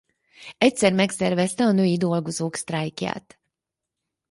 [0.57, 3.39] Egyszer megszervezte a női dolgozók sztrájkját.